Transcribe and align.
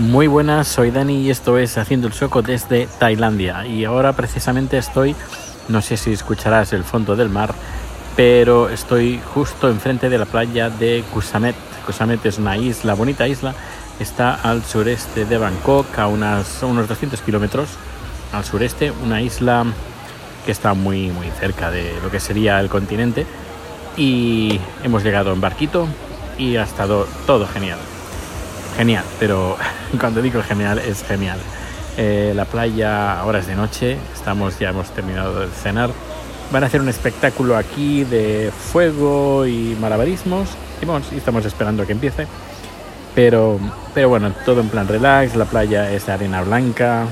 Muy 0.00 0.28
buenas, 0.28 0.66
soy 0.66 0.90
Dani 0.90 1.20
y 1.20 1.30
esto 1.30 1.58
es 1.58 1.76
Haciendo 1.76 2.06
el 2.06 2.14
Sueco 2.14 2.40
desde 2.40 2.88
Tailandia. 2.98 3.66
Y 3.66 3.84
ahora 3.84 4.14
precisamente 4.14 4.78
estoy, 4.78 5.14
no 5.68 5.82
sé 5.82 5.98
si 5.98 6.10
escucharás 6.10 6.72
el 6.72 6.84
fondo 6.84 7.16
del 7.16 7.28
mar, 7.28 7.52
pero 8.16 8.70
estoy 8.70 9.20
justo 9.34 9.68
enfrente 9.68 10.08
de 10.08 10.16
la 10.16 10.24
playa 10.24 10.70
de 10.70 11.04
Kusamet. 11.12 11.54
Kusamet 11.84 12.24
es 12.24 12.38
una 12.38 12.56
isla, 12.56 12.94
bonita 12.94 13.28
isla, 13.28 13.54
está 14.00 14.36
al 14.36 14.64
sureste 14.64 15.26
de 15.26 15.36
Bangkok, 15.36 15.98
a 15.98 16.06
unas, 16.06 16.62
unos 16.62 16.88
200 16.88 17.20
kilómetros 17.20 17.68
al 18.32 18.46
sureste, 18.46 18.90
una 19.04 19.20
isla 19.20 19.66
que 20.46 20.52
está 20.52 20.72
muy, 20.72 21.10
muy 21.10 21.26
cerca 21.38 21.70
de 21.70 21.92
lo 22.02 22.10
que 22.10 22.20
sería 22.20 22.58
el 22.58 22.70
continente. 22.70 23.26
Y 23.98 24.58
hemos 24.82 25.04
llegado 25.04 25.30
en 25.34 25.42
barquito 25.42 25.86
y 26.38 26.56
ha 26.56 26.62
estado 26.62 27.06
todo 27.26 27.46
genial 27.46 27.78
genial, 28.80 29.04
pero 29.18 29.58
cuando 30.00 30.22
digo 30.22 30.42
genial 30.42 30.78
es 30.78 31.04
genial. 31.04 31.38
Eh, 31.98 32.32
la 32.34 32.46
playa 32.46 33.20
ahora 33.20 33.40
es 33.40 33.46
de 33.46 33.54
noche, 33.54 33.98
estamos 34.14 34.58
ya 34.58 34.70
hemos 34.70 34.88
terminado 34.92 35.40
de 35.40 35.48
cenar. 35.48 35.90
Van 36.50 36.62
a 36.62 36.66
hacer 36.66 36.80
un 36.80 36.88
espectáculo 36.88 37.58
aquí 37.58 38.04
de 38.04 38.50
fuego 38.50 39.44
y 39.44 39.76
malabarismos 39.78 40.48
y, 40.80 41.16
estamos 41.16 41.44
esperando 41.44 41.86
que 41.86 41.92
empiece. 41.92 42.26
Pero, 43.14 43.60
pero 43.92 44.08
bueno, 44.08 44.32
todo 44.46 44.62
en 44.62 44.70
plan 44.70 44.88
relax, 44.88 45.36
la 45.36 45.44
playa 45.44 45.92
es 45.92 46.06
de 46.06 46.12
arena 46.12 46.40
blanca. 46.40 47.04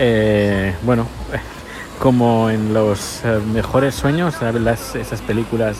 Eh, 0.00 0.74
bueno, 0.82 1.06
como 2.00 2.50
en 2.50 2.74
los 2.74 3.20
eh, 3.24 3.38
mejores 3.52 3.94
sueños, 3.94 4.34
Las, 4.42 4.96
esas 4.96 5.20
películas 5.20 5.76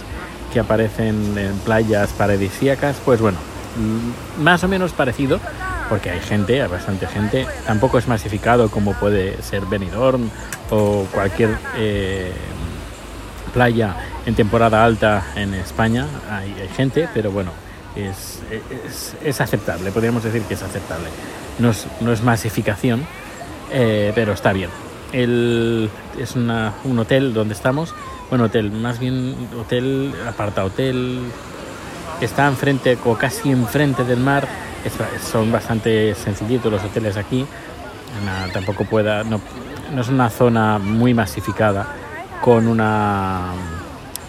que 0.52 0.60
aparecen 0.60 1.36
en 1.36 1.58
playas 1.64 2.10
paradisíacas, 2.10 2.98
pues 3.04 3.20
bueno, 3.20 3.38
más 4.38 4.64
o 4.64 4.68
menos 4.68 4.92
parecido, 4.92 5.40
porque 5.88 6.10
hay 6.10 6.20
gente, 6.20 6.62
hay 6.62 6.68
bastante 6.68 7.06
gente. 7.06 7.46
Tampoco 7.66 7.98
es 7.98 8.08
masificado 8.08 8.70
como 8.70 8.94
puede 8.94 9.42
ser 9.42 9.66
Benidorm 9.66 10.30
o 10.70 11.06
cualquier 11.12 11.56
eh, 11.76 12.32
playa 13.52 13.96
en 14.26 14.34
temporada 14.34 14.84
alta 14.84 15.32
en 15.34 15.54
España. 15.54 16.06
Hay, 16.30 16.54
gente, 16.76 17.08
pero 17.14 17.30
bueno, 17.30 17.52
es, 17.96 18.40
es, 19.24 19.40
aceptable, 19.40 19.90
podríamos 19.90 20.22
decir 20.22 20.42
que 20.42 20.54
es 20.54 20.62
aceptable. 20.62 21.08
No 21.58 21.70
es, 21.70 21.86
no 22.00 22.12
es 22.12 22.22
masificación, 22.22 23.06
eh, 23.72 24.12
pero 24.14 24.32
está 24.32 24.52
bien. 24.52 24.70
El, 25.12 25.90
es 26.18 26.36
un 26.36 26.98
hotel 26.98 27.32
donde 27.32 27.54
estamos, 27.54 27.94
bueno, 28.28 28.44
hotel, 28.44 28.70
más 28.70 28.98
bien 28.98 29.34
hotel, 29.58 30.12
aparta 30.28 30.64
hotel, 30.64 31.22
está 32.20 32.46
enfrente 32.46 32.98
o 33.04 33.14
casi 33.14 33.50
enfrente 33.50 34.04
del 34.04 34.20
mar. 34.20 34.46
son 35.30 35.52
bastante 35.52 36.14
sencillitos 36.14 36.70
los 36.70 36.82
hoteles 36.82 37.16
aquí. 37.16 37.46
tampoco 38.52 38.84
pueda, 38.84 39.24
no, 39.24 39.40
es 39.98 40.08
una 40.08 40.30
zona 40.30 40.78
muy 40.78 41.14
masificada 41.14 41.86
con, 42.40 42.68
una, 42.68 43.52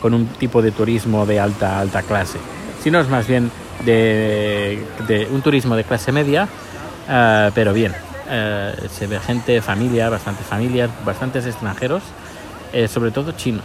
con 0.01 0.13
un 0.13 0.27
tipo 0.27 0.61
de 0.61 0.71
turismo 0.71 1.25
de 1.25 1.39
alta, 1.39 1.79
alta 1.79 2.01
clase, 2.03 2.39
sino 2.81 2.99
es 2.99 3.09
más 3.09 3.27
bien 3.27 3.51
de, 3.85 5.27
un 5.31 5.41
turismo 5.41 5.75
de 5.75 5.83
clase 5.83 6.11
media, 6.11 6.47
eh, 7.07 7.51
pero 7.53 7.73
bien. 7.73 7.93
Eh, 8.31 8.75
se 8.91 9.07
ve 9.07 9.19
gente, 9.19 9.59
familia, 9.59 10.09
bastantes 10.09 10.45
familias, 10.45 10.91
bastantes 11.03 11.47
extranjeros, 11.47 12.03
eh, 12.73 12.87
sobre 12.87 13.09
todo 13.09 13.31
chinos, 13.31 13.63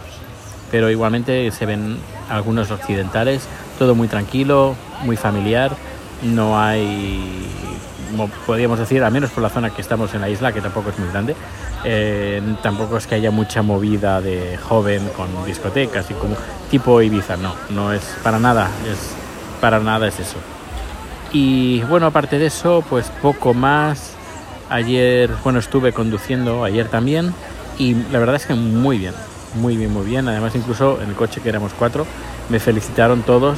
pero 0.71 0.89
igualmente 0.89 1.51
se 1.51 1.67
ven 1.67 1.97
algunos 2.29 2.71
occidentales 2.71 3.47
todo 3.77 3.95
muy 3.95 4.07
tranquilo, 4.07 4.75
muy 5.03 5.17
familiar, 5.17 5.71
no 6.23 6.59
hay, 6.59 7.47
como 8.11 8.27
podríamos 8.45 8.79
decir, 8.79 9.03
al 9.03 9.11
menos 9.11 9.31
por 9.31 9.43
la 9.43 9.49
zona 9.49 9.69
que 9.69 9.81
estamos 9.81 10.13
en 10.13 10.21
la 10.21 10.29
isla, 10.29 10.51
que 10.51 10.61
tampoco 10.61 10.89
es 10.89 10.99
muy 10.99 11.09
grande, 11.09 11.35
eh, 11.83 12.41
tampoco 12.61 12.97
es 12.97 13.07
que 13.07 13.15
haya 13.15 13.31
mucha 13.31 13.61
movida 13.61 14.21
de 14.21 14.57
joven 14.57 15.09
con 15.15 15.27
discotecas 15.45 16.09
y 16.09 16.13
como 16.13 16.35
tipo 16.71 17.01
Ibiza, 17.01 17.37
no, 17.37 17.53
no 17.69 17.93
es 17.93 18.01
para 18.23 18.39
nada, 18.39 18.69
es 18.91 19.15
para 19.61 19.79
nada 19.79 20.07
es 20.07 20.19
eso. 20.19 20.37
Y 21.31 21.81
bueno, 21.83 22.05
aparte 22.05 22.39
de 22.39 22.45
eso, 22.45 22.83
pues 22.89 23.07
poco 23.21 23.53
más. 23.53 24.13
Ayer, 24.69 25.29
bueno, 25.43 25.59
estuve 25.59 25.91
conduciendo 25.93 26.63
ayer 26.63 26.87
también 26.87 27.33
y 27.77 27.93
la 28.11 28.19
verdad 28.19 28.35
es 28.35 28.45
que 28.45 28.55
muy 28.55 28.97
bien, 28.97 29.13
muy 29.55 29.77
bien, 29.77 29.93
muy 29.93 30.05
bien. 30.05 30.27
Además, 30.27 30.55
incluso 30.55 30.99
en 31.01 31.09
el 31.09 31.15
coche 31.15 31.41
que 31.41 31.49
éramos 31.49 31.73
cuatro, 31.77 32.07
me 32.49 32.59
felicitaron 32.59 33.23
todos 33.23 33.57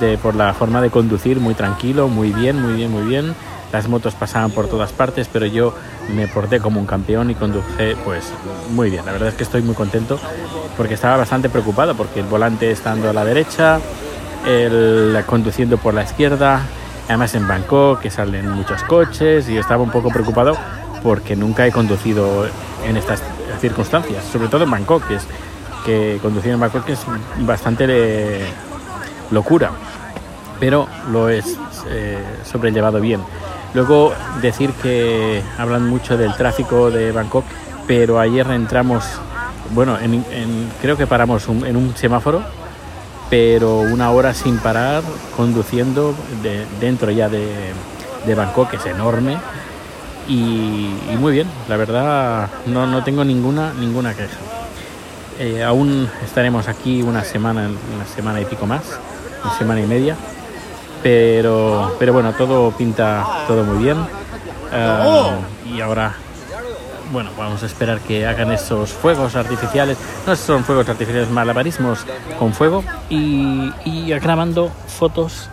de, 0.00 0.18
por 0.18 0.34
la 0.34 0.52
forma 0.54 0.80
de 0.80 0.90
conducir, 0.90 1.40
muy 1.40 1.54
tranquilo, 1.54 2.08
muy 2.08 2.32
bien, 2.32 2.60
muy 2.60 2.74
bien, 2.74 2.90
muy 2.90 3.02
bien. 3.02 3.34
Las 3.72 3.88
motos 3.88 4.14
pasaban 4.14 4.50
por 4.52 4.68
todas 4.68 4.92
partes, 4.92 5.28
pero 5.32 5.46
yo 5.46 5.74
me 6.14 6.28
porté 6.28 6.60
como 6.60 6.80
un 6.80 6.86
campeón 6.86 7.30
y 7.30 7.34
conduje 7.34 7.96
pues 8.04 8.32
muy 8.70 8.90
bien. 8.90 9.04
La 9.04 9.12
verdad 9.12 9.28
es 9.28 9.34
que 9.34 9.42
estoy 9.42 9.62
muy 9.62 9.74
contento 9.74 10.18
porque 10.76 10.94
estaba 10.94 11.16
bastante 11.16 11.48
preocupado 11.48 11.96
porque 11.96 12.20
el 12.20 12.26
volante 12.26 12.70
estando 12.70 13.10
a 13.10 13.12
la 13.12 13.24
derecha, 13.24 13.80
el 14.46 15.16
conduciendo 15.26 15.78
por 15.78 15.94
la 15.94 16.04
izquierda, 16.04 16.62
además 17.08 17.34
en 17.34 17.46
Bangkok 17.46 18.00
que 18.00 18.10
salen 18.10 18.48
muchos 18.50 18.82
coches 18.84 19.48
y 19.48 19.58
estaba 19.58 19.82
un 19.82 19.90
poco 19.90 20.10
preocupado 20.10 20.56
porque 21.02 21.36
nunca 21.36 21.66
he 21.66 21.72
conducido 21.72 22.46
en 22.84 22.96
estas 22.96 23.22
circunstancias, 23.60 24.24
sobre 24.24 24.48
todo 24.48 24.64
en 24.64 24.70
Bangkok, 24.70 25.06
que 25.08 25.16
es 25.16 25.26
que 25.86 26.18
conducir 26.20 26.50
en 26.50 26.58
Bangkok 26.58 26.88
es 26.88 26.98
bastante 27.38 27.86
de 27.86 28.44
locura, 29.30 29.70
pero 30.58 30.88
lo 31.12 31.28
es 31.28 31.56
eh, 31.88 32.18
sobrellevado 32.44 33.00
bien. 33.00 33.20
Luego 33.72 34.12
decir 34.42 34.70
que 34.82 35.42
hablan 35.56 35.88
mucho 35.88 36.16
del 36.16 36.34
tráfico 36.34 36.90
de 36.90 37.12
Bangkok, 37.12 37.44
pero 37.86 38.18
ayer 38.18 38.50
entramos, 38.50 39.04
bueno, 39.70 39.96
creo 40.82 40.96
que 40.96 41.06
paramos 41.06 41.46
en 41.48 41.76
un 41.76 41.94
semáforo, 41.94 42.42
pero 43.30 43.78
una 43.78 44.10
hora 44.10 44.34
sin 44.34 44.58
parar 44.58 45.04
conduciendo 45.36 46.14
dentro 46.80 47.12
ya 47.12 47.28
de, 47.28 47.46
de 48.26 48.34
Bangkok, 48.34 48.70
que 48.70 48.76
es 48.76 48.86
enorme. 48.86 49.36
Y, 50.28 50.90
muy 51.20 51.32
bien, 51.32 51.46
la 51.68 51.76
verdad 51.76 52.48
no, 52.66 52.88
no 52.88 53.04
tengo 53.04 53.24
ninguna, 53.24 53.72
ninguna 53.72 54.12
queja. 54.14 54.36
Eh, 55.38 55.62
aún 55.62 56.08
estaremos 56.24 56.66
aquí 56.66 57.02
una 57.02 57.22
semana, 57.22 57.68
una 57.94 58.06
semana 58.06 58.40
y 58.40 58.46
pico 58.46 58.66
más, 58.66 58.98
una 59.44 59.58
semana 59.58 59.80
y 59.80 59.86
media. 59.86 60.16
Pero, 61.02 61.94
pero 61.98 62.12
bueno, 62.12 62.32
todo 62.32 62.70
pinta 62.72 63.44
todo 63.46 63.62
muy 63.62 63.84
bien. 63.84 63.98
Ah, 64.72 65.36
y 65.70 65.80
ahora, 65.80 66.14
bueno, 67.12 67.30
vamos 67.36 67.62
a 67.62 67.66
esperar 67.66 68.00
que 68.00 68.26
hagan 68.26 68.50
esos 68.50 68.90
fuegos 68.90 69.36
artificiales. 69.36 69.98
No 70.26 70.34
son 70.36 70.64
fuegos 70.64 70.88
artificiales, 70.88 71.30
malabarismos 71.30 72.06
con 72.38 72.54
fuego. 72.54 72.82
Y, 73.10 73.70
y 73.84 74.08
grabando 74.18 74.70
fotos, 74.86 75.50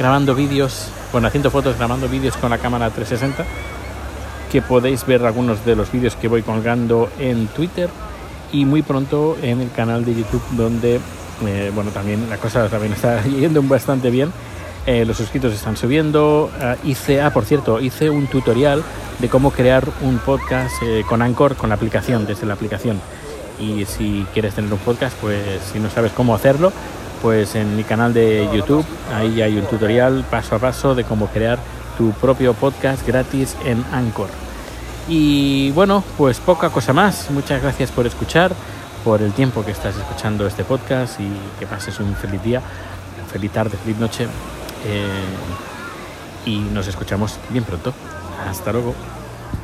grabando 0.00 0.34
vídeos, 0.34 0.88
bueno, 1.12 1.28
haciendo 1.28 1.50
fotos, 1.50 1.78
grabando 1.78 2.08
vídeos 2.08 2.36
con 2.36 2.50
la 2.50 2.58
cámara 2.58 2.90
360. 2.90 3.44
Que 4.50 4.60
podéis 4.62 5.06
ver 5.06 5.24
algunos 5.24 5.64
de 5.64 5.76
los 5.76 5.92
vídeos 5.92 6.16
que 6.16 6.26
voy 6.26 6.42
colgando 6.42 7.08
en 7.18 7.46
Twitter 7.46 7.88
y 8.52 8.64
muy 8.64 8.82
pronto 8.82 9.36
en 9.42 9.60
el 9.60 9.70
canal 9.70 10.04
de 10.04 10.14
YouTube 10.14 10.42
donde, 10.52 11.00
eh, 11.46 11.72
bueno, 11.74 11.90
también 11.90 12.28
la 12.30 12.36
cosa 12.36 12.68
también 12.68 12.92
está 12.92 13.22
yendo 13.24 13.62
bastante 13.62 14.10
bien. 14.10 14.30
Eh, 14.86 15.04
los 15.04 15.16
suscritos 15.16 15.52
están 15.52 15.76
subiendo. 15.76 16.50
Ah, 16.60 16.76
hice, 16.84 17.20
ah, 17.20 17.32
por 17.32 17.44
cierto, 17.44 17.80
hice 17.80 18.10
un 18.10 18.26
tutorial 18.26 18.82
de 19.18 19.28
cómo 19.28 19.50
crear 19.52 19.88
un 20.02 20.18
podcast 20.18 20.74
eh, 20.82 21.04
con 21.08 21.22
Anchor, 21.22 21.56
con 21.56 21.68
la 21.68 21.76
aplicación, 21.76 22.26
desde 22.26 22.46
la 22.46 22.54
aplicación. 22.54 23.00
Y 23.58 23.84
si 23.84 24.26
quieres 24.32 24.54
tener 24.54 24.72
un 24.72 24.80
podcast, 24.80 25.16
pues 25.20 25.40
si 25.72 25.78
no 25.78 25.88
sabes 25.88 26.12
cómo 26.12 26.34
hacerlo, 26.34 26.72
pues 27.20 27.54
en 27.54 27.76
mi 27.76 27.84
canal 27.84 28.12
de 28.12 28.48
YouTube, 28.52 28.84
ahí 29.14 29.40
hay 29.40 29.56
un 29.56 29.66
tutorial 29.66 30.24
paso 30.28 30.56
a 30.56 30.58
paso 30.58 30.96
de 30.96 31.04
cómo 31.04 31.28
crear 31.28 31.60
tu 31.96 32.10
propio 32.12 32.54
podcast 32.54 33.06
gratis 33.06 33.56
en 33.64 33.84
Anchor. 33.92 34.28
Y 35.08 35.70
bueno, 35.72 36.04
pues 36.16 36.40
poca 36.40 36.70
cosa 36.70 36.92
más. 36.92 37.30
Muchas 37.30 37.62
gracias 37.62 37.90
por 37.90 38.06
escuchar, 38.06 38.52
por 39.04 39.22
el 39.22 39.32
tiempo 39.32 39.64
que 39.64 39.72
estás 39.72 39.96
escuchando 39.96 40.46
este 40.46 40.64
podcast 40.64 41.20
y 41.20 41.28
que 41.58 41.66
pases 41.66 41.98
un 42.00 42.14
feliz 42.14 42.42
día, 42.42 42.62
feliz 43.32 43.50
tarde, 43.52 43.76
feliz 43.76 43.98
noche. 43.98 44.26
Eh, 44.86 45.06
y 46.46 46.58
nos 46.58 46.86
escuchamos 46.86 47.38
bien 47.50 47.64
pronto. 47.64 47.92
Hasta 48.48 48.72
luego. 48.72 48.94